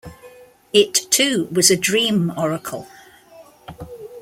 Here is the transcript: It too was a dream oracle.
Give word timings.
It 0.73 0.95
too 1.11 1.47
was 1.51 1.69
a 1.69 1.77
dream 1.77 2.33
oracle. 2.35 2.87